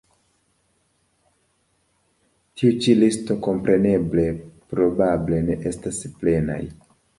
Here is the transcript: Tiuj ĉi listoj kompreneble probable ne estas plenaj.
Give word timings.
Tiuj 2.61 2.71
ĉi 2.87 2.97
listoj 3.01 3.39
kompreneble 3.49 4.27
probable 4.75 5.45
ne 5.53 5.61
estas 5.75 6.05
plenaj. 6.19 6.61